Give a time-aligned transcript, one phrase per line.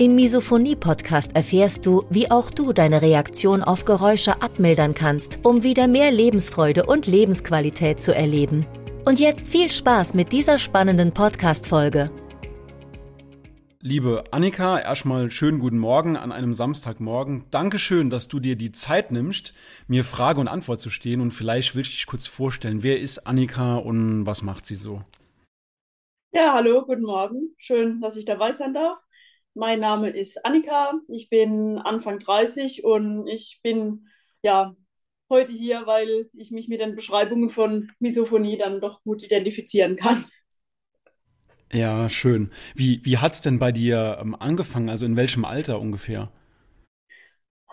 [0.00, 5.88] Im Misophonie-Podcast erfährst du, wie auch du deine Reaktion auf Geräusche abmildern kannst, um wieder
[5.88, 8.64] mehr Lebensfreude und Lebensqualität zu erleben.
[9.04, 12.10] Und jetzt viel Spaß mit dieser spannenden Podcast-Folge.
[13.80, 17.44] Liebe Annika, erstmal schönen guten Morgen an einem Samstagmorgen.
[17.50, 19.52] Dankeschön, dass du dir die Zeit nimmst,
[19.86, 21.20] mir Frage und Antwort zu stehen.
[21.20, 22.82] Und vielleicht will ich dich kurz vorstellen.
[22.82, 25.02] Wer ist Annika und was macht sie so?
[26.32, 27.54] Ja, hallo, guten Morgen.
[27.58, 28.96] Schön, dass ich dabei sein darf.
[29.54, 34.06] Mein Name ist Annika, ich bin Anfang 30 und ich bin
[34.42, 34.74] ja
[35.28, 40.24] heute hier, weil ich mich mit den Beschreibungen von Misophonie dann doch gut identifizieren kann.
[41.72, 42.50] Ja, schön.
[42.74, 44.88] Wie, wie hat's denn bei dir ähm, angefangen?
[44.90, 46.30] Also in welchem Alter ungefähr?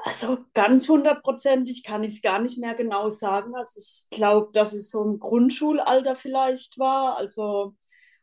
[0.05, 3.55] Also ganz hundertprozentig kann ich es gar nicht mehr genau sagen.
[3.55, 7.17] Also ich glaube, dass es so ein Grundschulalter vielleicht war.
[7.17, 7.75] Also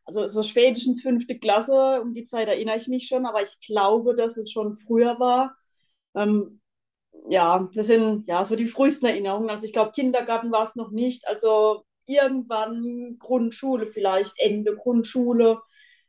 [0.05, 4.15] also so spätestens fünfte Klasse, um die Zeit erinnere ich mich schon, aber ich glaube,
[4.15, 5.57] dass es schon früher war.
[6.15, 6.61] Ähm,
[7.29, 9.51] ja, das sind ja so die frühesten Erinnerungen.
[9.51, 11.27] Also ich glaube, Kindergarten war es noch nicht.
[11.27, 15.61] Also irgendwann Grundschule, vielleicht Ende Grundschule,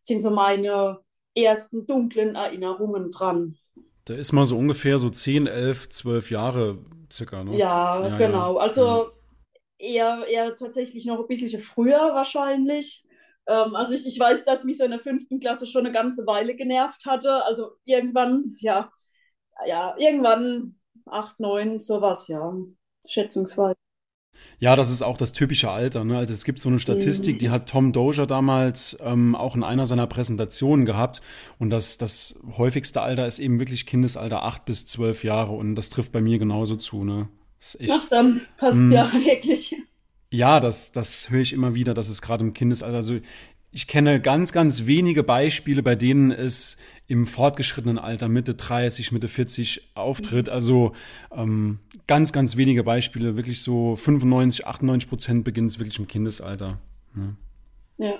[0.01, 0.99] sind so meine
[1.33, 3.57] ersten dunklen Erinnerungen dran.
[4.05, 6.79] Da ist man so ungefähr so 10, 11, 12 Jahre
[7.11, 7.57] circa, ne?
[7.57, 8.55] Ja, ja genau.
[8.55, 8.61] Ja.
[8.61, 9.11] Also
[9.77, 13.04] eher, eher tatsächlich noch ein bisschen früher wahrscheinlich.
[13.47, 16.25] Ähm, also ich, ich weiß, dass mich so in der fünften Klasse schon eine ganze
[16.25, 17.43] Weile genervt hatte.
[17.45, 18.91] Also irgendwann, ja,
[19.67, 22.53] ja, irgendwann acht, neun, sowas, ja,
[23.07, 23.75] schätzungsweise.
[24.59, 26.03] Ja, das ist auch das typische Alter.
[26.03, 26.17] Ne?
[26.17, 27.39] Also es gibt so eine Statistik, mhm.
[27.39, 31.21] die hat Tom Dozier damals ähm, auch in einer seiner Präsentationen gehabt.
[31.59, 35.53] Und das, das häufigste Alter ist eben wirklich Kindesalter acht bis zwölf Jahre.
[35.53, 37.03] Und das trifft bei mir genauso zu.
[37.03, 37.29] Ne?
[37.59, 39.75] Das ist echt, Ach, dann passt mh, ja wirklich.
[40.35, 43.17] Ja, das, das höre ich immer wieder, dass es gerade im Kindesalter, also
[43.71, 46.75] ich kenne ganz, ganz wenige Beispiele, bei denen es
[47.07, 50.49] im fortgeschrittenen Alter Mitte 30, Mitte 40 auftritt.
[50.49, 50.93] Also
[51.31, 56.79] ähm, ganz, ganz wenige Beispiele, wirklich so 95, 98 Prozent beginnt es wirklich im Kindesalter.
[57.13, 57.35] Ne?
[57.97, 58.13] Ja.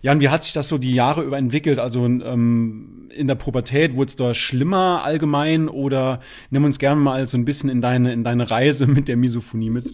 [0.00, 1.78] Jan, wie hat sich das so die Jahre über entwickelt?
[1.78, 6.18] Also ähm, in der Pubertät wurde es da schlimmer allgemein oder
[6.50, 9.70] nimm uns gerne mal so ein bisschen in deine, in deine Reise mit der Misophonie
[9.70, 9.84] mit?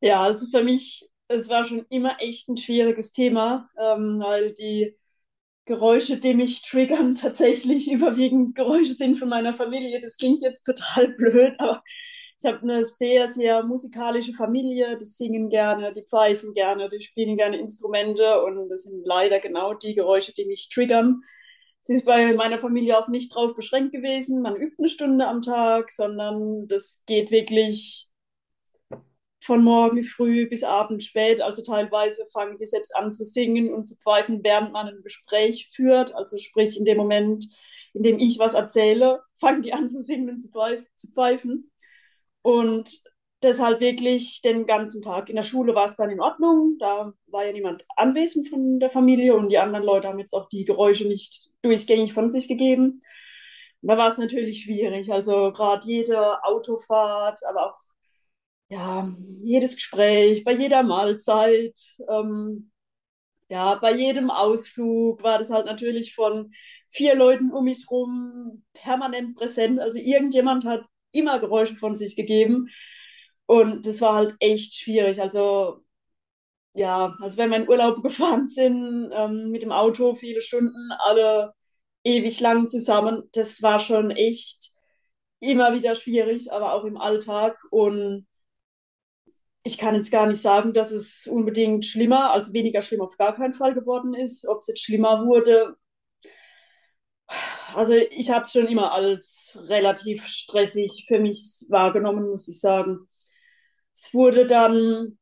[0.00, 4.96] Ja, also für mich, es war schon immer echt ein schwieriges Thema, ähm, weil die
[5.66, 10.00] Geräusche, die mich triggern, tatsächlich überwiegend Geräusche sind von meiner Familie.
[10.00, 11.82] Das klingt jetzt total blöd, aber
[12.40, 14.98] ich habe eine sehr, sehr musikalische Familie.
[14.98, 19.74] Die singen gerne, die pfeifen gerne, die spielen gerne Instrumente und das sind leider genau
[19.74, 21.22] die Geräusche, die mich triggern.
[21.82, 24.42] Sie ist bei meiner Familie auch nicht drauf beschränkt gewesen.
[24.42, 28.07] Man übt eine Stunde am Tag, sondern das geht wirklich
[29.40, 31.40] von morgens früh bis abends spät.
[31.40, 35.68] Also teilweise fangen die selbst an zu singen und zu pfeifen, während man ein Gespräch
[35.72, 36.14] führt.
[36.14, 37.46] Also sprich in dem Moment,
[37.94, 41.70] in dem ich was erzähle, fangen die an zu singen und zu pfeifen.
[42.42, 43.02] Und
[43.42, 45.28] deshalb wirklich den ganzen Tag.
[45.28, 46.76] In der Schule war es dann in Ordnung.
[46.78, 50.48] Da war ja niemand anwesend von der Familie und die anderen Leute haben jetzt auch
[50.48, 53.02] die Geräusche nicht durchgängig von sich gegeben.
[53.82, 55.12] da war es natürlich schwierig.
[55.12, 57.78] Also gerade jede Autofahrt, aber auch
[58.68, 59.10] ja,
[59.42, 62.70] jedes Gespräch, bei jeder Mahlzeit, ähm,
[63.48, 66.52] ja, bei jedem Ausflug war das halt natürlich von
[66.90, 69.80] vier Leuten um mich rum permanent präsent.
[69.80, 72.68] Also irgendjemand hat immer Geräusche von sich gegeben.
[73.46, 75.20] Und das war halt echt schwierig.
[75.22, 75.84] Also,
[76.74, 81.54] ja, also wenn wir in Urlaub gefahren sind, ähm, mit dem Auto viele Stunden, alle
[82.04, 84.72] ewig lang zusammen, das war schon echt
[85.40, 87.58] immer wieder schwierig, aber auch im Alltag.
[87.70, 88.26] Und
[89.64, 93.34] ich kann jetzt gar nicht sagen, dass es unbedingt schlimmer, also weniger schlimm auf gar
[93.34, 94.46] keinen Fall geworden ist.
[94.46, 95.76] Ob es jetzt schlimmer wurde,
[97.74, 103.08] also ich habe es schon immer als relativ stressig für mich wahrgenommen, muss ich sagen.
[103.92, 105.18] Es wurde dann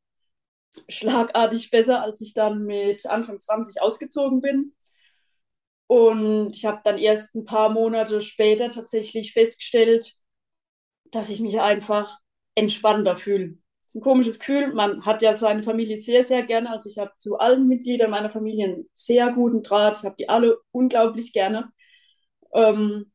[0.87, 4.73] schlagartig besser, als ich dann mit Anfang 20 ausgezogen bin.
[5.87, 10.15] Und ich habe dann erst ein paar Monate später tatsächlich festgestellt,
[11.11, 12.19] dass ich mich einfach
[12.55, 13.57] entspannter fühle
[13.87, 14.73] ist ein komisches Gefühl.
[14.73, 16.71] Man hat ja seine Familie sehr, sehr gerne.
[16.71, 19.97] Also ich habe zu allen Mitgliedern meiner Familie einen sehr guten Draht.
[19.97, 21.71] Ich habe die alle unglaublich gerne.
[22.53, 23.11] Ähm,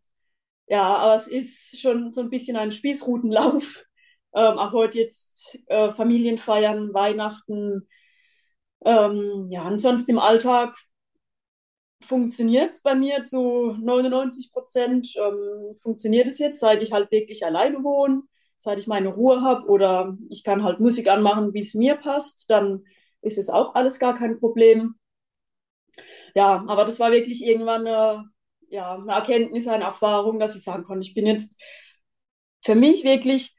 [0.69, 3.85] ja, aber es ist schon so ein bisschen ein Spießrutenlauf.
[4.35, 7.87] Ähm, auch heute jetzt äh, Familienfeiern, Weihnachten.
[8.85, 10.75] Ähm, ja, ansonsten im Alltag
[12.01, 15.15] funktioniert bei mir zu 99 Prozent.
[15.17, 18.23] Ähm, funktioniert es jetzt, seit ich halt wirklich alleine wohne,
[18.63, 22.51] seit ich meine Ruhe habe oder ich kann halt Musik anmachen, wie es mir passt,
[22.51, 22.85] dann
[23.23, 24.97] ist es auch alles gar kein Problem.
[26.35, 28.25] Ja, aber das war wirklich irgendwann eine,
[28.69, 31.57] ja, eine Erkenntnis, eine Erfahrung, dass ich sagen konnte, ich bin jetzt
[32.65, 33.57] für mich wirklich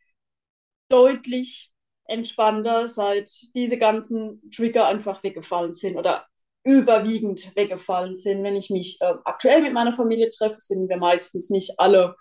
[0.90, 1.72] deutlich
[2.06, 6.26] entspannter, seit diese ganzen Trigger einfach weggefallen sind oder
[6.64, 8.44] überwiegend weggefallen sind.
[8.44, 12.16] Wenn ich mich äh, aktuell mit meiner Familie treffe, sind wir meistens nicht alle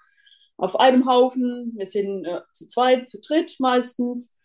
[0.62, 1.72] auf einem Haufen.
[1.76, 4.36] Wir sind äh, zu zweit, zu dritt meistens.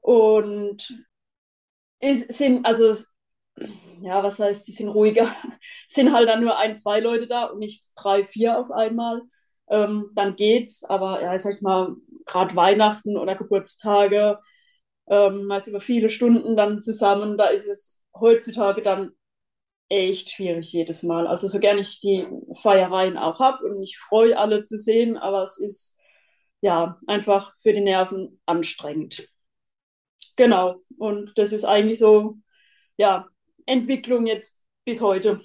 [0.00, 1.06] Und
[2.00, 2.94] es sind, also,
[4.02, 5.26] ja, was heißt, die sind ruhiger.
[5.88, 9.22] sind halt dann nur ein, zwei Leute da und nicht drei, vier auf einmal.
[9.70, 10.84] Ähm, dann geht's.
[10.84, 14.38] Aber ja, ich sag's mal, gerade Weihnachten oder Geburtstage,
[15.08, 19.12] ähm, meist über viele Stunden dann zusammen, da ist es heutzutage dann
[19.90, 21.26] echt schwierig jedes Mal.
[21.26, 22.26] Also so gern ich die
[22.62, 25.98] Feiereien auch hab und mich freue, alle zu sehen, aber es ist
[26.62, 29.28] ja einfach für die Nerven anstrengend.
[30.36, 30.76] Genau.
[30.98, 32.36] Und das ist eigentlich so,
[32.96, 33.28] ja,
[33.66, 35.40] Entwicklung jetzt bis heute.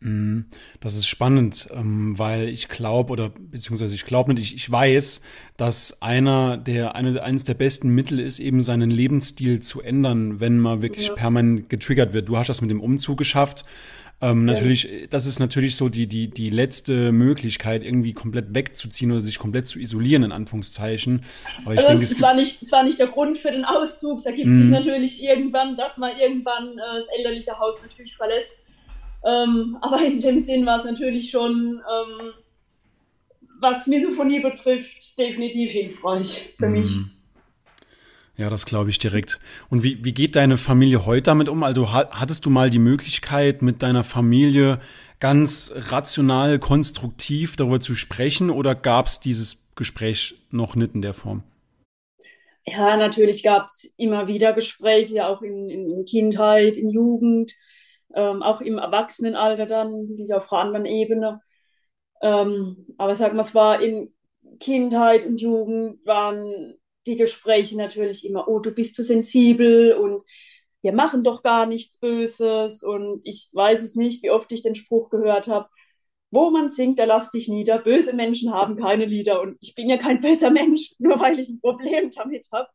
[0.00, 0.44] Mhm.
[0.80, 5.22] Das ist spannend, ähm, weil ich glaube oder beziehungsweise ich glaube nicht, ich, ich weiß,
[5.56, 10.60] dass einer der eine, eines der besten Mittel ist, eben seinen Lebensstil zu ändern, wenn
[10.60, 11.14] man wirklich ja.
[11.14, 12.28] permanent getriggert wird.
[12.28, 13.64] Du hast das mit dem Umzug geschafft.
[14.20, 14.54] Ähm, ja.
[14.54, 19.40] Natürlich, das ist natürlich so die die die letzte Möglichkeit, irgendwie komplett wegzuziehen oder sich
[19.40, 21.24] komplett zu isolieren in Anführungszeichen.
[21.64, 23.64] Aber ich also denke, es, es war nicht es war nicht der Grund für den
[23.64, 24.20] Auszug.
[24.20, 24.70] Es ergibt sich mhm.
[24.70, 28.60] natürlich irgendwann, dass man irgendwann äh, das elterliche Haus natürlich verlässt
[29.24, 32.32] ähm, aber in dem Sinn war es natürlich schon, ähm,
[33.60, 36.72] was Misophonie betrifft, definitiv hilfreich für mhm.
[36.72, 36.96] mich.
[38.36, 39.40] Ja, das glaube ich direkt.
[39.68, 41.64] Und wie, wie geht deine Familie heute damit um?
[41.64, 44.78] Also hattest du mal die Möglichkeit, mit deiner Familie
[45.18, 51.14] ganz rational, konstruktiv darüber zu sprechen oder gab es dieses Gespräch noch nicht in der
[51.14, 51.42] Form?
[52.64, 57.52] Ja, natürlich gab es immer wieder Gespräche, auch in, in Kindheit, in Jugend
[58.18, 61.40] ähm, auch im Erwachsenenalter dann, sicher auf einer anderen Ebene.
[62.20, 64.12] Ähm, aber sag mal, es war in
[64.58, 66.74] Kindheit und Jugend waren
[67.06, 70.24] die Gespräche natürlich immer, oh, du bist zu sensibel und
[70.82, 74.74] wir machen doch gar nichts Böses und ich weiß es nicht, wie oft ich den
[74.74, 75.68] Spruch gehört habe,
[76.30, 77.78] wo man singt, da lass dich nieder.
[77.78, 81.48] Böse Menschen haben keine Lieder und ich bin ja kein böser Mensch, nur weil ich
[81.48, 82.68] ein Problem damit habe,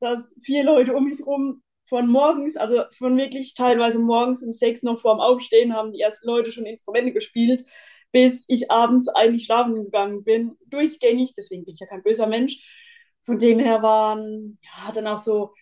[0.00, 4.82] dass vier Leute um mich herum von morgens, also von wirklich teilweise morgens um sechs
[4.82, 7.64] noch vorm Aufstehen haben die ersten Leute schon Instrumente gespielt,
[8.12, 12.58] bis ich abends eigentlich schlafen gegangen bin, durchgängig, deswegen bin ich ja kein böser Mensch.
[13.24, 15.52] Von dem her waren, ja, dann auch so,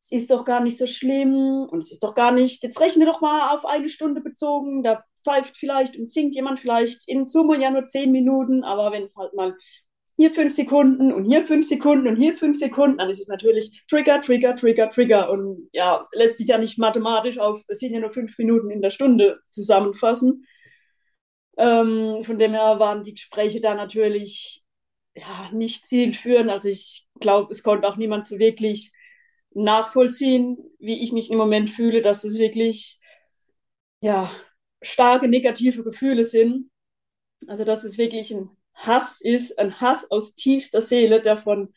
[0.00, 3.06] es ist doch gar nicht so schlimm und es ist doch gar nicht, jetzt rechne
[3.06, 7.60] doch mal auf eine Stunde bezogen, da pfeift vielleicht und singt jemand vielleicht in Summe
[7.60, 9.56] ja nur zehn Minuten, aber wenn es halt mal
[10.16, 13.84] hier fünf Sekunden und hier fünf Sekunden und hier fünf Sekunden, dann ist es natürlich
[13.88, 18.00] Trigger, Trigger, Trigger, Trigger und ja, lässt sich ja nicht mathematisch auf, es sind ja
[18.00, 20.46] nur fünf Minuten in der Stunde zusammenfassen.
[21.58, 24.62] Ähm, von dem her waren die Gespräche da natürlich
[25.14, 26.50] ja, nicht zielführend.
[26.50, 28.92] Also ich glaube, es konnte auch niemand so wirklich
[29.54, 33.00] nachvollziehen, wie ich mich im Moment fühle, dass es wirklich
[34.00, 34.30] ja,
[34.82, 36.70] starke negative Gefühle sind.
[37.46, 41.74] Also dass es wirklich ein Hass ist, ein Hass aus tiefster Seele, der von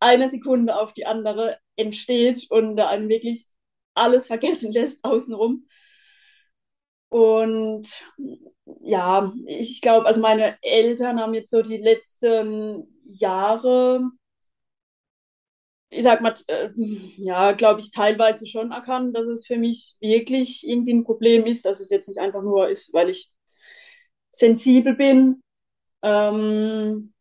[0.00, 3.46] einer Sekunde auf die andere entsteht und da einen wirklich
[3.94, 5.66] alles vergessen lässt außenrum.
[7.08, 7.88] Und
[8.82, 14.02] ja, ich glaube, also meine Eltern haben jetzt so die letzten Jahre,
[15.90, 16.70] ich sag mal, äh,
[17.16, 21.64] ja, glaube ich, teilweise schon erkannt, dass es für mich wirklich irgendwie ein Problem ist,
[21.64, 23.30] dass es jetzt nicht einfach nur ist, weil ich
[24.30, 25.42] sensibel bin,
[26.02, 27.12] ähm,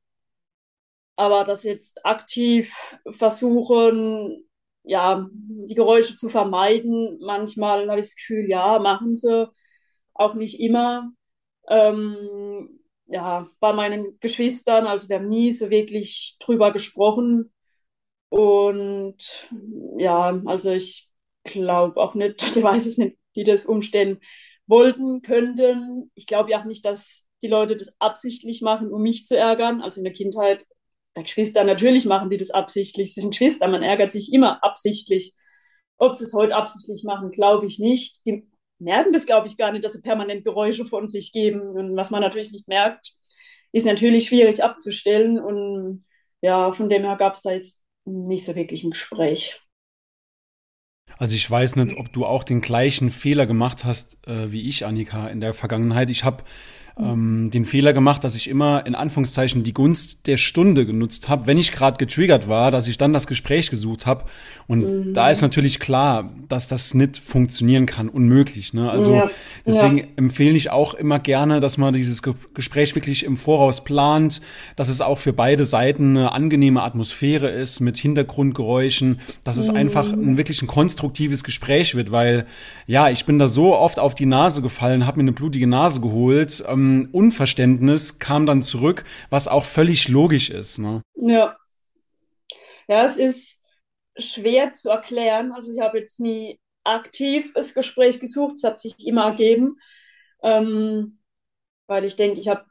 [1.15, 2.73] aber das jetzt aktiv
[3.09, 4.45] versuchen,
[4.83, 9.49] ja, die Geräusche zu vermeiden, manchmal habe ich das Gefühl, ja, machen sie,
[10.13, 11.11] auch nicht immer.
[11.69, 17.51] Ähm, ja, bei meinen Geschwistern, also wir haben nie so wirklich drüber gesprochen.
[18.29, 19.49] Und
[19.97, 21.11] ja, also ich
[21.43, 24.19] glaube auch nicht, ich weiß es nicht, die das umstellen
[24.67, 26.11] wollten, könnten.
[26.15, 29.81] Ich glaube ja auch nicht, dass die Leute das absichtlich machen, um mich zu ärgern.
[29.81, 30.65] Also in der Kindheit,
[31.13, 33.13] bei Geschwistern natürlich machen die das absichtlich.
[33.13, 35.33] Sie sind Geschwister, man ärgert sich immer absichtlich.
[35.97, 38.25] Ob sie es heute absichtlich machen, glaube ich nicht.
[38.25, 38.47] Die
[38.79, 41.61] merken das, glaube ich, gar nicht, dass sie permanent Geräusche von sich geben.
[41.61, 43.13] Und was man natürlich nicht merkt,
[43.71, 45.39] ist natürlich schwierig abzustellen.
[45.39, 46.05] Und
[46.41, 49.61] ja, von dem her gab es da jetzt nicht so wirklich ein Gespräch.
[51.17, 54.85] Also ich weiß nicht, ob du auch den gleichen Fehler gemacht hast äh, wie ich,
[54.85, 56.09] Annika, in der Vergangenheit.
[56.09, 56.43] Ich habe
[57.01, 61.47] ähm, den Fehler gemacht, dass ich immer in Anführungszeichen die Gunst der Stunde genutzt habe,
[61.47, 64.25] wenn ich gerade getriggert war, dass ich dann das Gespräch gesucht habe.
[64.67, 65.13] Und mhm.
[65.13, 68.73] da ist natürlich klar, dass das nicht funktionieren kann, unmöglich.
[68.73, 68.89] Ne?
[68.89, 69.29] Also ja.
[69.65, 70.03] deswegen ja.
[70.17, 74.41] empfehle ich auch immer gerne, dass man dieses Ge Gespräch wirklich im Voraus plant,
[74.75, 79.77] dass es auch für beide Seiten eine angenehme Atmosphäre ist mit Hintergrundgeräuschen, dass es mhm.
[79.77, 82.45] einfach ein wirklich ein konstruktives Gespräch wird, weil
[82.87, 86.01] ja, ich bin da so oft auf die Nase gefallen, habe mir eine blutige Nase
[86.01, 86.63] geholt.
[86.67, 90.79] Ähm, Unverständnis kam dann zurück, was auch völlig logisch ist.
[90.79, 91.01] Ne?
[91.15, 91.57] Ja.
[92.87, 93.61] Ja, es ist
[94.17, 95.51] schwer zu erklären.
[95.51, 99.77] Also ich habe jetzt nie aktiv das Gespräch gesucht, es hat sich immer ergeben,
[100.43, 101.19] ähm,
[101.87, 102.65] weil ich denke, ich habe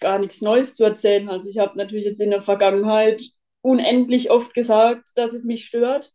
[0.00, 1.28] gar nichts Neues zu erzählen.
[1.28, 3.22] Also ich habe natürlich jetzt in der Vergangenheit
[3.60, 6.12] unendlich oft gesagt, dass es mich stört.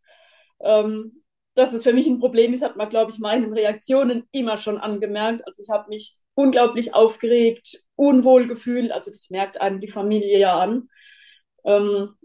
[0.62, 1.24] Ähm,
[1.56, 4.78] dass es für mich ein Problem ist, hat man, glaube ich, meinen Reaktionen immer schon
[4.78, 5.46] angemerkt.
[5.48, 8.92] Also ich habe mich unglaublich aufgeregt, unwohl gefühlt.
[8.92, 10.90] Also das merkt einem die Familie ja an.
[11.66, 12.16] Ähm,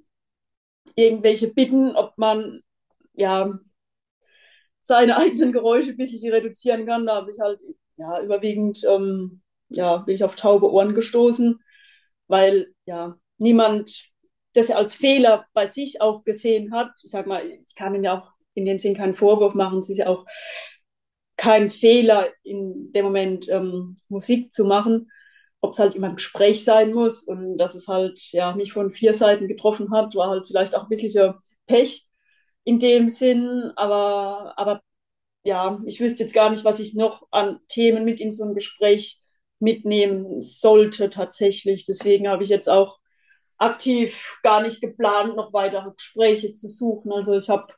[0.97, 2.61] irgendwelche Bitten, ob man
[3.15, 3.59] ja
[4.83, 7.07] seine eigenen Geräusche ein bisschen reduzieren kann.
[7.07, 7.63] Da habe ich halt
[7.97, 11.61] ja überwiegend ähm, ja bin ich auf taube Ohren gestoßen,
[12.27, 14.11] weil ja niemand
[14.55, 16.91] das ja als Fehler bei sich auch gesehen hat.
[17.05, 19.79] Ich sag mal, ich kann ihm ja auch in dem Sinn keinen Vorwurf machen.
[19.81, 20.27] Es ist ja auch
[21.41, 25.11] kein Fehler, in dem Moment ähm, Musik zu machen,
[25.63, 28.93] ob es halt immer ein Gespräch sein muss und dass es halt ja mich von
[28.93, 31.35] vier Seiten getroffen hat, war halt vielleicht auch ein bisschen
[31.67, 32.07] Pech
[32.65, 34.83] in dem Sinn, aber, aber
[35.43, 38.55] ja, ich wüsste jetzt gar nicht, was ich noch an Themen mit in so ein
[38.55, 39.19] Gespräch
[39.61, 41.87] mitnehmen sollte tatsächlich.
[41.87, 42.99] Deswegen habe ich jetzt auch
[43.57, 47.13] aktiv gar nicht geplant, noch weitere Gespräche zu suchen.
[47.13, 47.73] Also ich habe,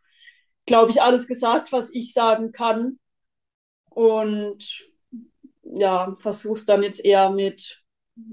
[0.66, 2.98] glaube ich, alles gesagt, was ich sagen kann
[3.94, 4.88] und
[5.62, 7.82] ja, versuch's dann jetzt eher mit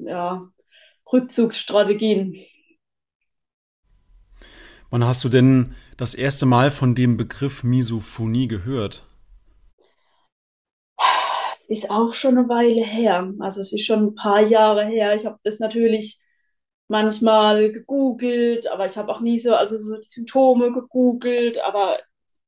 [0.05, 0.47] ja,
[1.11, 2.35] Rückzugsstrategien.
[4.89, 9.05] Wann hast du denn das erste Mal von dem Begriff Misophonie gehört?
[11.61, 13.31] Es ist auch schon eine Weile her.
[13.39, 15.15] Also es ist schon ein paar Jahre her.
[15.15, 16.19] Ich habe das natürlich
[16.87, 21.99] manchmal gegoogelt, aber ich habe auch nie so, also so die Symptome gegoogelt, aber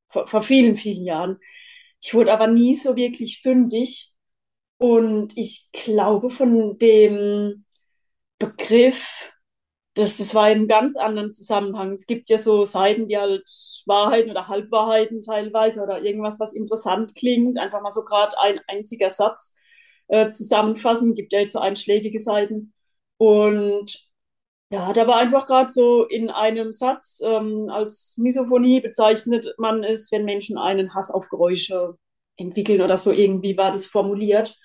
[0.10, 1.38] vor, vor vielen, vielen Jahren.
[2.02, 4.14] Ich wurde aber nie so wirklich fündig.
[4.78, 7.66] Und ich glaube, von dem
[8.40, 9.32] Begriff,
[9.96, 11.94] das, das war in einem ganz anderen Zusammenhang.
[11.94, 13.50] Es gibt ja so Seiten, die halt
[13.88, 19.10] Wahrheiten oder Halbwahrheiten teilweise oder irgendwas, was interessant klingt, einfach mal so gerade ein einziger
[19.10, 19.56] Satz
[20.08, 21.16] äh, zusammenfassen.
[21.16, 22.74] Gibt ja jetzt so einschlägige Seiten.
[23.18, 24.11] Und
[24.72, 30.12] ja, da war einfach gerade so in einem Satz, ähm, als Misophonie bezeichnet man es,
[30.14, 31.98] wenn Menschen einen Hass auf Geräusche
[32.38, 34.58] entwickeln oder so irgendwie war das formuliert.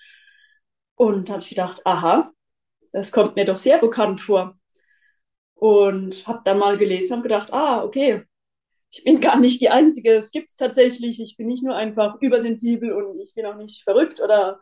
[0.95, 2.31] Und habe ich gedacht, aha,
[2.93, 4.57] das kommt mir doch sehr bekannt vor.
[5.55, 8.23] Und habe dann mal gelesen und gedacht, ah, okay,
[8.91, 11.19] ich bin gar nicht die Einzige, es gibt's tatsächlich.
[11.21, 14.61] Ich bin nicht nur einfach übersensibel und ich bin auch nicht verrückt oder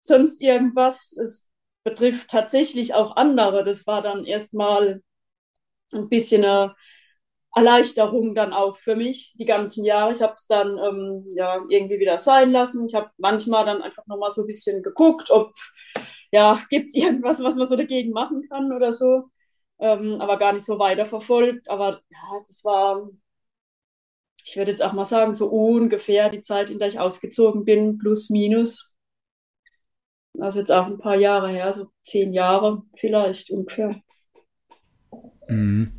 [0.00, 1.16] sonst irgendwas.
[1.16, 1.48] Es
[1.84, 3.64] betrifft tatsächlich auch andere.
[3.64, 5.02] Das war dann erstmal
[5.92, 6.74] ein bisschen eine
[7.54, 10.12] Erleichterung dann auch für mich die ganzen Jahre.
[10.12, 12.86] Ich habe es dann ähm, ja irgendwie wieder sein lassen.
[12.86, 15.52] Ich habe manchmal dann einfach nochmal so ein bisschen geguckt, ob
[16.32, 19.24] ja gibt es irgendwas, was man so dagegen machen kann oder so,
[19.80, 21.68] ähm, aber gar nicht so weiter verfolgt.
[21.70, 23.08] Aber ja, das war,
[24.44, 27.98] ich würde jetzt auch mal sagen, so ungefähr die Zeit, in der ich ausgezogen bin,
[27.98, 28.93] plus minus.
[30.40, 33.96] Also jetzt auch ein paar Jahre her, so zehn Jahre vielleicht ungefähr.
[35.48, 35.92] Mhm.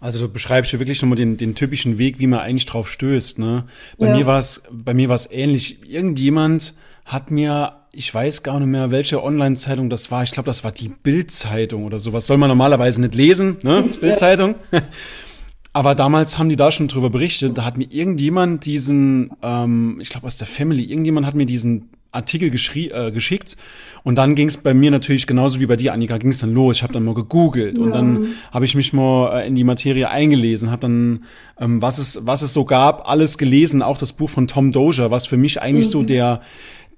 [0.00, 3.38] Also du beschreibst ja wirklich nochmal den, den typischen Weg, wie man eigentlich drauf stößt.
[3.38, 3.64] Ne?
[3.98, 4.16] Bei ja.
[4.16, 5.88] mir war es, bei mir war es ähnlich.
[5.88, 6.74] Irgendjemand
[7.06, 10.22] hat mir, ich weiß gar nicht mehr, welche Online-Zeitung das war.
[10.22, 12.26] Ich glaube, das war die Bild-Zeitung oder sowas.
[12.26, 13.82] Soll man normalerweise nicht lesen, ne?
[14.00, 14.56] Bild-Zeitung.
[15.72, 17.58] Aber damals haben die da schon drüber berichtet.
[17.58, 21.90] Da hat mir irgendjemand diesen, ähm, ich glaube aus der Family, irgendjemand hat mir diesen
[22.14, 23.56] Artikel äh, geschickt
[24.02, 26.52] und dann ging es bei mir natürlich genauso wie bei dir, Annika, ging es dann
[26.52, 26.76] los.
[26.76, 27.82] Ich habe dann mal gegoogelt ja.
[27.82, 31.24] und dann habe ich mich mal äh, in die Materie eingelesen, habe dann,
[31.58, 35.10] ähm, was es was es so gab, alles gelesen, auch das Buch von Tom Dozier,
[35.10, 35.90] was für mich eigentlich mhm.
[35.90, 36.40] so der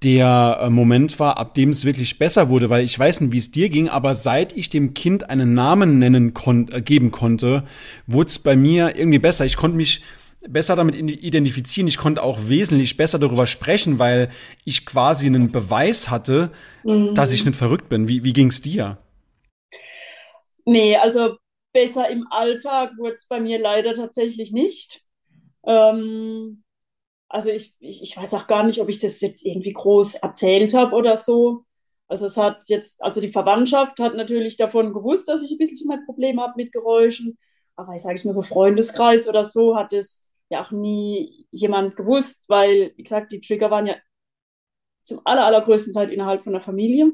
[0.02, 3.38] der äh, Moment war, ab dem es wirklich besser wurde, weil ich weiß nicht, wie
[3.38, 7.64] es dir ging, aber seit ich dem Kind einen Namen nennen kon äh, geben konnte,
[8.06, 9.44] wurde es bei mir irgendwie besser.
[9.44, 10.02] Ich konnte mich
[10.48, 11.88] besser damit identifizieren.
[11.88, 14.30] Ich konnte auch wesentlich besser darüber sprechen, weil
[14.64, 16.50] ich quasi einen Beweis hatte,
[16.84, 17.14] mhm.
[17.14, 18.08] dass ich nicht verrückt bin.
[18.08, 18.98] Wie, wie ging's dir?
[20.64, 21.36] Nee, also
[21.72, 25.02] besser im Alltag wurde es bei mir leider tatsächlich nicht.
[25.66, 26.64] Ähm,
[27.28, 30.74] also ich, ich, ich weiß auch gar nicht, ob ich das jetzt irgendwie groß erzählt
[30.74, 31.64] habe oder so.
[32.08, 35.88] Also es hat jetzt, also die Verwandtschaft hat natürlich davon gewusst, dass ich ein bisschen
[35.88, 37.38] mein Problem habe mit Geräuschen.
[37.74, 41.96] Aber ich sage es mal so, Freundeskreis oder so hat es ja auch nie jemand
[41.96, 43.96] gewusst, weil, wie gesagt, die Trigger waren ja
[45.02, 47.12] zum aller, allergrößten Teil innerhalb von der Familie.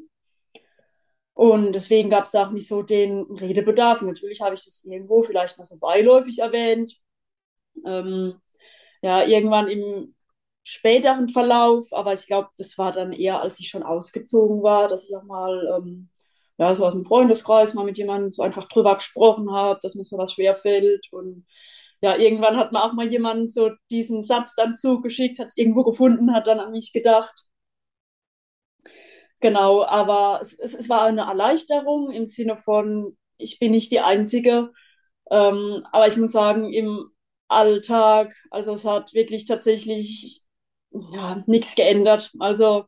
[1.34, 4.02] Und deswegen gab es auch nicht so den Redebedarf.
[4.02, 6.98] Natürlich habe ich das irgendwo vielleicht mal so beiläufig erwähnt.
[7.86, 8.40] Ähm,
[9.02, 10.14] ja, irgendwann im
[10.64, 15.08] späteren Verlauf, aber ich glaube, das war dann eher, als ich schon ausgezogen war, dass
[15.08, 16.08] ich auch mal, ähm,
[16.58, 20.04] ja, so aus dem Freundeskreis mal mit jemandem so einfach drüber gesprochen habe, dass mir
[20.04, 21.46] sowas schwerfällt und
[22.02, 25.85] ja, irgendwann hat man auch mal jemanden so diesen Satz dann zugeschickt, hat es irgendwo
[25.85, 27.47] gefunden, hat dann an mich gedacht.
[29.40, 34.00] Genau, aber es, es, es war eine Erleichterung im Sinne von, ich bin nicht die
[34.00, 34.73] Einzige.
[35.30, 37.11] Ähm, aber ich muss sagen, im
[37.49, 40.42] Alltag, also es hat wirklich tatsächlich
[40.92, 42.32] ja, nichts geändert.
[42.40, 42.87] Also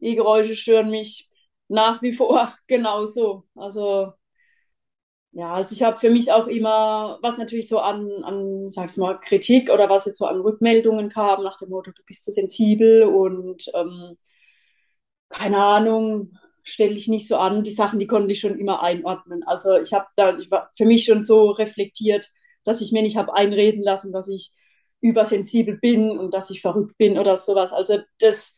[0.00, 1.30] die Geräusche stören mich
[1.68, 3.44] nach wie vor genauso.
[3.54, 4.12] Also
[5.36, 9.20] ja, also ich habe für mich auch immer, was natürlich so an, an, sag's mal,
[9.20, 13.04] Kritik oder was jetzt so an Rückmeldungen kam, nach dem Motto, du bist zu sensibel
[13.04, 14.16] und ähm,
[15.28, 17.62] keine Ahnung, stell dich nicht so an.
[17.64, 19.42] Die Sachen, die konnte ich schon immer einordnen.
[19.46, 22.30] Also ich habe da, ich war für mich schon so reflektiert,
[22.64, 24.52] dass ich mir nicht habe einreden lassen, dass ich
[25.02, 27.74] übersensibel bin und dass ich verrückt bin oder sowas.
[27.74, 28.56] Also das,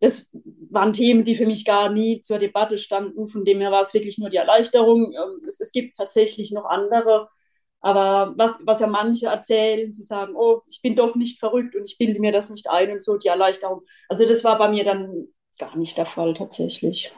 [0.00, 0.28] das
[0.70, 3.28] waren Themen, die für mich gar nie zur Debatte standen.
[3.28, 5.12] Von dem her war es wirklich nur die Erleichterung.
[5.12, 7.28] Ähm, es, es gibt tatsächlich noch andere.
[7.80, 11.84] Aber was, was ja manche erzählen, sie sagen, oh, ich bin doch nicht verrückt und
[11.84, 13.82] ich bilde mir das nicht ein und so, die Erleichterung.
[14.08, 15.28] Also das war bei mir dann
[15.58, 17.12] gar nicht der Fall tatsächlich.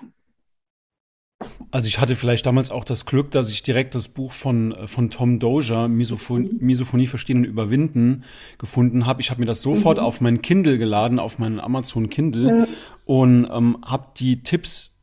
[1.72, 4.86] Also ich hatte vielleicht damals auch das Glück, dass ich direkt das Buch von, äh,
[4.86, 6.58] von Tom Dozier, Misophon mhm.
[6.60, 8.24] Misophonie verstehen und überwinden,
[8.58, 9.20] gefunden habe.
[9.20, 10.04] Ich habe mir das sofort mhm.
[10.04, 12.66] auf mein Kindle geladen, auf meinen Amazon Kindle ja.
[13.04, 14.99] und ähm, habe die Tipps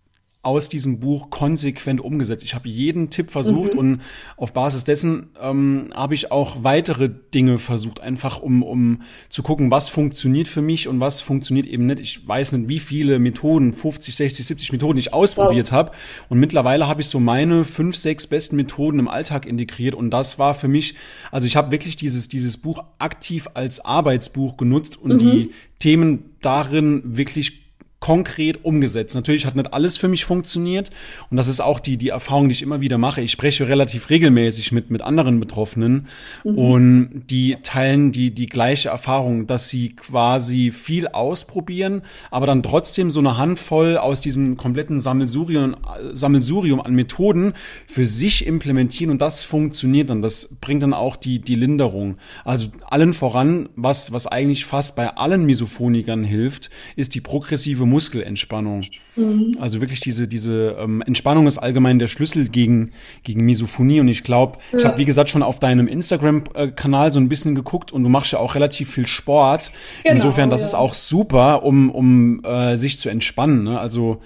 [0.47, 2.45] aus diesem Buch konsequent umgesetzt.
[2.45, 3.79] Ich habe jeden Tipp versucht mhm.
[3.79, 4.01] und
[4.37, 9.71] auf Basis dessen ähm, habe ich auch weitere Dinge versucht, einfach um, um zu gucken,
[9.71, 11.99] was funktioniert für mich und was funktioniert eben nicht.
[11.99, 15.79] Ich weiß nicht, wie viele Methoden, 50, 60, 70 Methoden ich ausprobiert wow.
[15.79, 15.91] habe.
[16.29, 19.95] Und mittlerweile habe ich so meine fünf, sechs besten Methoden im Alltag integriert.
[19.95, 20.95] Und das war für mich,
[21.29, 25.17] also ich habe wirklich dieses, dieses Buch aktiv als Arbeitsbuch genutzt und mhm.
[25.17, 27.66] die Themen darin wirklich
[27.99, 29.15] konkret umgesetzt.
[29.15, 30.91] Natürlich hat nicht alles für mich funktioniert
[31.31, 33.21] und das ist auch die die Erfahrung, die ich immer wieder mache.
[33.21, 36.07] Ich spreche relativ regelmäßig mit mit anderen Betroffenen
[36.43, 36.57] mhm.
[36.57, 43.09] und die teilen die die gleiche Erfahrung, dass sie quasi viel ausprobieren, aber dann trotzdem
[43.09, 45.75] so eine Handvoll aus diesem kompletten Sammelsurium
[46.13, 47.53] Sammelsurium an Methoden
[47.87, 50.21] für sich implementieren und das funktioniert dann.
[50.21, 52.17] Das bringt dann auch die die Linderung.
[52.45, 58.85] Also allen voran, was was eigentlich fast bei allen Misophonikern hilft, ist die progressive Muskelentspannung.
[59.15, 59.57] Mhm.
[59.59, 62.91] Also wirklich diese, diese ähm, Entspannung ist allgemein der Schlüssel gegen,
[63.23, 63.99] gegen Misophonie.
[63.99, 64.79] Und ich glaube, ja.
[64.79, 68.31] ich habe, wie gesagt, schon auf deinem Instagram-Kanal so ein bisschen geguckt und du machst
[68.31, 69.71] ja auch relativ viel Sport.
[70.03, 70.67] Genau, Insofern, das ja.
[70.67, 73.63] ist auch super, um, um äh, sich zu entspannen.
[73.63, 73.79] Ne?
[73.79, 74.19] Also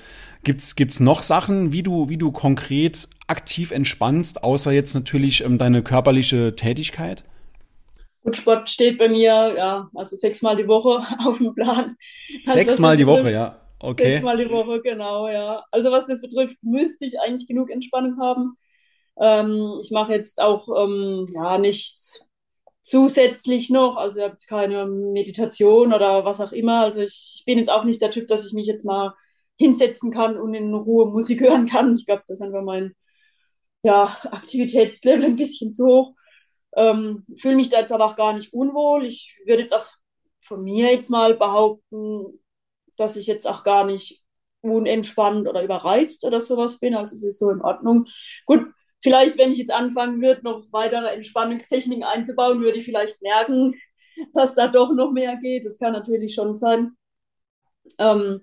[0.44, 5.58] gibt's gibt's noch Sachen, wie du, wie du konkret aktiv entspannst, außer jetzt natürlich ähm,
[5.58, 7.24] deine körperliche Tätigkeit?
[8.24, 11.96] Gut, Sport steht bei mir, ja, also sechsmal die Woche auf dem Plan.
[12.46, 13.60] Also sechsmal die Woche, ja.
[13.80, 14.14] Okay.
[14.16, 15.64] Sechsmal die Woche, genau, ja.
[15.72, 18.58] Also was das betrifft, müsste ich eigentlich genug Entspannung haben.
[19.20, 22.28] Ähm, ich mache jetzt auch ähm, ja nichts
[22.84, 26.84] zusätzlich noch, also ich habe jetzt keine Meditation oder was auch immer.
[26.84, 29.14] Also ich bin jetzt auch nicht der Typ, dass ich mich jetzt mal
[29.58, 31.96] hinsetzen kann und in Ruhe Musik hören kann.
[31.96, 32.94] Ich glaube, das ist einfach mein
[33.84, 36.14] ja, Aktivitätslevel ein bisschen zu hoch.
[36.76, 39.06] Ähm, Fühle mich da jetzt aber auch gar nicht unwohl.
[39.06, 39.86] Ich würde jetzt auch
[40.42, 42.40] von mir jetzt mal behaupten,
[42.98, 44.24] dass ich jetzt auch gar nicht
[44.62, 46.96] unentspannt oder überreizt oder sowas bin.
[46.96, 48.06] Also es ist so in Ordnung.
[48.46, 48.68] Gut,
[49.02, 53.76] vielleicht, wenn ich jetzt anfangen würde, noch weitere Entspannungstechniken einzubauen, würde ich vielleicht merken,
[54.34, 55.66] dass da doch noch mehr geht.
[55.66, 56.96] Das kann natürlich schon sein.
[58.00, 58.42] Ähm,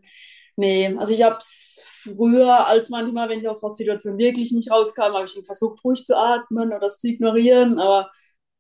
[0.57, 1.83] nee, also ich habe es
[2.17, 6.05] früher als manchmal, wenn ich aus der Situation wirklich nicht rauskam, habe ich versucht, ruhig
[6.05, 8.11] zu atmen oder es zu ignorieren, aber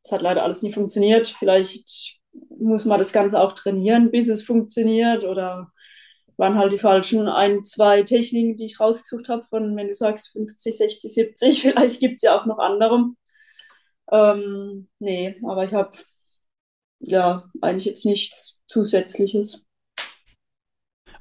[0.04, 1.28] es hat leider alles nie funktioniert.
[1.38, 2.18] Vielleicht
[2.58, 5.72] muss man das Ganze auch trainieren, bis es funktioniert oder
[6.36, 10.30] waren halt die falschen ein, zwei Techniken, die ich rausgesucht habe, von, wenn du sagst,
[10.32, 13.10] 50, 60, 70, vielleicht gibt's ja auch noch andere.
[14.10, 15.92] Ähm, nee, aber ich habe
[17.00, 19.67] ja, eigentlich jetzt nichts Zusätzliches.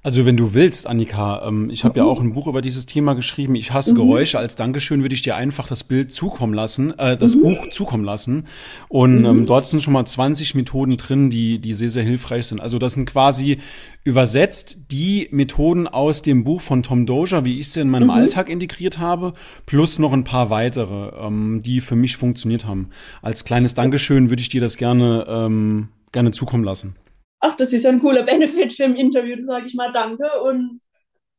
[0.07, 3.13] Also wenn du willst, Annika, ähm, ich habe ja auch ein Buch über dieses Thema
[3.13, 3.55] geschrieben.
[3.55, 3.97] Ich hasse mhm.
[3.97, 4.39] Geräusche.
[4.39, 7.41] Als Dankeschön würde ich dir einfach das Bild zukommen lassen, äh, das mhm.
[7.41, 8.47] Buch zukommen lassen.
[8.87, 9.45] Und ähm, mhm.
[9.47, 12.61] dort sind schon mal 20 Methoden drin, die die sehr sehr hilfreich sind.
[12.61, 13.57] Also das sind quasi
[14.05, 18.11] übersetzt die Methoden aus dem Buch von Tom Dozier, wie ich sie in meinem mhm.
[18.11, 19.33] Alltag integriert habe,
[19.65, 22.91] plus noch ein paar weitere, ähm, die für mich funktioniert haben.
[23.21, 26.95] Als kleines Dankeschön würde ich dir das gerne ähm, gerne zukommen lassen
[27.39, 30.81] ach, das ist ein cooler Benefit für ein Interview, da sage ich mal danke und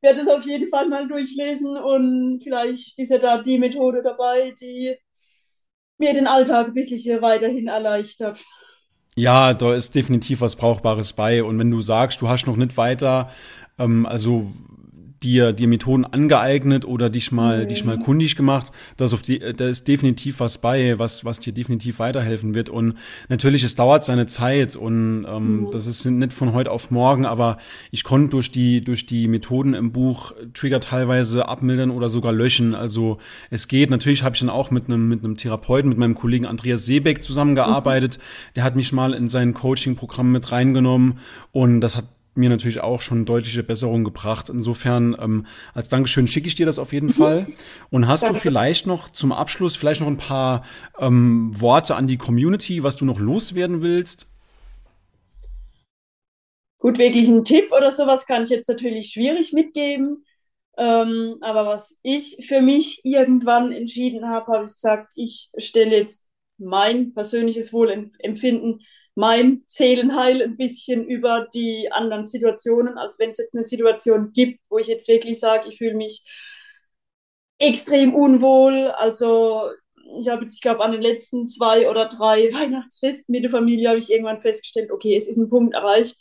[0.00, 4.54] werde es auf jeden Fall mal durchlesen und vielleicht ist ja da die Methode dabei,
[4.60, 4.96] die
[5.98, 8.44] mir den Alltag ein bisschen weiterhin erleichtert.
[9.16, 11.42] Ja, da ist definitiv was Brauchbares bei.
[11.42, 13.30] Und wenn du sagst, du hast noch nicht weiter,
[13.76, 14.52] ähm, also
[15.22, 17.68] dir, dir Methoden angeeignet oder dich mal, mhm.
[17.68, 18.70] dich mal kundig gemacht.
[18.96, 22.68] Da ist, auf die, da ist definitiv was bei, was, was dir definitiv weiterhelfen wird.
[22.68, 22.94] Und
[23.28, 25.70] natürlich, es dauert seine Zeit und ähm, mhm.
[25.70, 27.58] das ist nicht von heute auf morgen, aber
[27.90, 32.74] ich konnte durch die, durch die Methoden im Buch Trigger teilweise abmildern oder sogar löschen.
[32.74, 33.18] Also
[33.50, 33.90] es geht.
[33.90, 37.22] Natürlich habe ich dann auch mit einem, mit einem Therapeuten, mit meinem Kollegen Andreas Seebeck
[37.22, 38.18] zusammengearbeitet.
[38.18, 38.52] Mhm.
[38.56, 41.18] Der hat mich mal in sein Coaching-Programm mit reingenommen
[41.52, 42.04] und das hat
[42.38, 44.48] mir natürlich auch schon deutliche Besserung gebracht.
[44.48, 47.46] Insofern ähm, als Dankeschön schicke ich dir das auf jeden Fall.
[47.90, 50.64] Und hast du vielleicht noch zum Abschluss vielleicht noch ein paar
[50.98, 54.26] ähm, Worte an die Community, was du noch loswerden willst?
[56.78, 60.24] Gut, wirklich einen Tipp oder sowas kann ich jetzt natürlich schwierig mitgeben.
[60.78, 66.24] Ähm, aber was ich für mich irgendwann entschieden habe, habe ich gesagt, ich stelle jetzt
[66.56, 68.80] mein persönliches Wohlempfinden
[69.18, 74.60] mein Seelenheil ein bisschen über die anderen Situationen, als wenn es jetzt eine Situation gibt,
[74.70, 76.24] wo ich jetzt wirklich sage, ich fühle mich
[77.58, 78.86] extrem unwohl.
[78.96, 79.70] Also
[80.20, 83.88] ich habe jetzt, ich glaube, an den letzten zwei oder drei Weihnachtsfesten mit der Familie
[83.88, 86.16] habe ich irgendwann festgestellt, okay, es ist ein Punkt erreicht.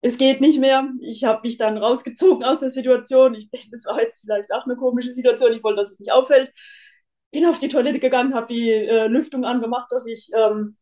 [0.00, 0.88] Es geht nicht mehr.
[1.02, 3.34] Ich habe mich dann rausgezogen aus der Situation.
[3.34, 5.52] Ich denke, das war jetzt vielleicht auch eine komische Situation.
[5.52, 6.52] Ich wollte, dass es nicht auffällt
[7.30, 10.76] bin auf die Toilette gegangen, habe die äh, Lüftung angemacht, dass ich ähm,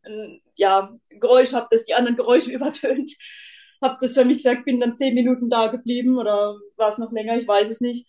[0.59, 3.13] ja, Geräusch habe, das die anderen Geräusche übertönt.
[3.81, 7.13] Habe das für mich gesagt, bin dann zehn Minuten da geblieben oder war es noch
[7.13, 8.07] länger, ich weiß es nicht.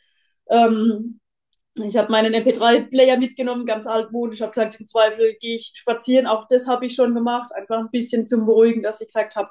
[0.49, 1.19] Ähm,
[1.75, 4.41] ich habe meinen MP3-Player mitgenommen, ganz altmodisch.
[4.41, 6.27] Habe gesagt, im Zweifel gehe ich spazieren.
[6.27, 9.49] Auch das habe ich schon gemacht, einfach ein bisschen zum Beruhigen, dass ich gesagt habe,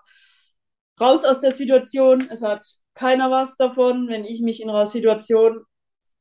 [1.00, 2.28] raus aus der Situation.
[2.30, 5.64] Es hat keiner was davon, wenn ich mich in einer Situation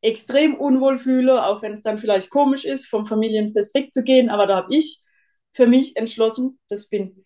[0.01, 4.29] extrem unwohl fühle, auch wenn es dann vielleicht komisch ist, vom Familienfest wegzugehen.
[4.29, 4.99] Aber da habe ich
[5.57, 7.25] für mich entschlossen, das bin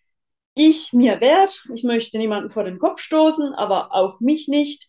[0.55, 1.65] ich mir wert.
[1.75, 4.87] Ich möchte niemanden vor den Kopf stoßen, aber auch mich nicht.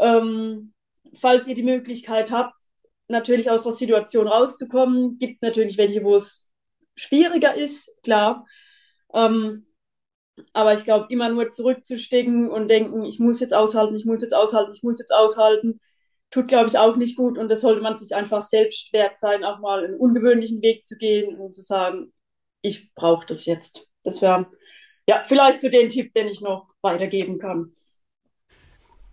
[0.00, 0.72] Ähm,
[1.14, 2.54] falls ihr die Möglichkeit habt,
[3.06, 6.50] natürlich aus der Situation rauszukommen, gibt natürlich welche, wo es
[6.96, 8.46] schwieriger ist, klar.
[9.12, 9.66] Ähm,
[10.54, 14.34] aber ich glaube, immer nur zurückzustecken und denken, ich muss jetzt aushalten, ich muss jetzt
[14.34, 15.80] aushalten, ich muss jetzt aushalten,
[16.30, 17.36] tut, glaube ich, auch nicht gut.
[17.36, 20.96] Und das sollte man sich einfach selbst wert sein, auch mal einen ungewöhnlichen Weg zu
[20.96, 22.10] gehen und zu sagen,
[22.64, 23.88] ich brauche das jetzt.
[24.02, 24.46] Das wäre
[25.06, 27.72] ja vielleicht so den Tipp, den ich noch weitergeben kann.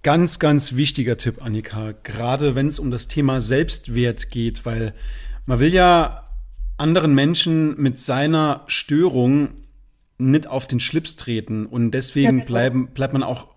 [0.04, 4.96] Ganz, ganz wichtiger Tipp, Annika, gerade wenn es um das Thema Selbstwert geht, weil
[5.46, 6.30] man will ja
[6.78, 9.50] anderen Menschen mit seiner Störung
[10.18, 12.46] nicht auf den Schlips treten und deswegen ja, genau.
[12.46, 13.50] bleiben, bleibt man auch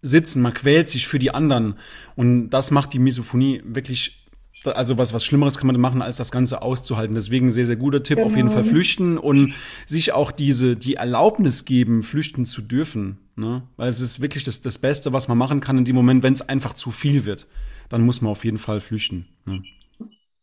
[0.00, 1.78] sitzen, man quält sich für die anderen.
[2.16, 4.21] Und das macht die Misophonie wirklich
[4.64, 7.14] also was, was Schlimmeres kann man machen, als das Ganze auszuhalten.
[7.14, 8.16] Deswegen sehr, sehr guter Tipp.
[8.16, 8.28] Genau.
[8.28, 9.54] Auf jeden Fall flüchten und
[9.86, 13.18] sich auch diese, die Erlaubnis geben, flüchten zu dürfen.
[13.36, 13.62] Ne?
[13.76, 16.32] Weil es ist wirklich das, das Beste, was man machen kann in dem Moment, wenn
[16.32, 17.46] es einfach zu viel wird.
[17.88, 19.28] Dann muss man auf jeden Fall flüchten.
[19.46, 19.62] Ne?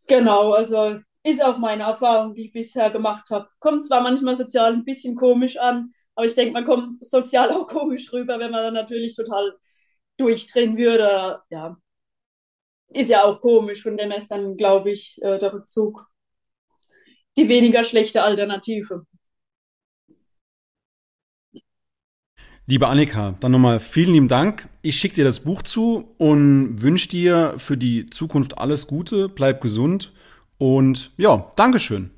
[0.08, 3.48] Genau, also ist auch meine Erfahrung, die ich bisher gemacht habe.
[3.60, 7.68] Kommt zwar manchmal sozial ein bisschen komisch an, aber ich denke, man kommt sozial auch
[7.68, 9.54] komisch rüber, wenn man dann natürlich total
[10.18, 11.42] durchdrehen würde.
[11.50, 11.78] Ja,
[12.90, 13.84] ist ja auch komisch.
[13.84, 16.08] Von dem ist dann, glaube ich, äh, der Rückzug
[17.38, 19.06] die weniger schlechte Alternative.
[22.66, 24.68] Liebe Annika, dann nochmal vielen lieben Dank.
[24.82, 29.30] Ich schicke dir das Buch zu und wünsche dir für die Zukunft alles Gute.
[29.30, 30.12] Bleib gesund
[30.58, 32.12] und ja, Dankeschön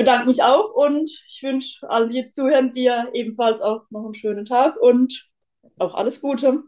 [0.00, 4.14] bedanke mich auch und ich wünsche allen, die jetzt zuhören, dir ebenfalls auch noch einen
[4.14, 5.28] schönen Tag und
[5.78, 6.62] auch alles Gute.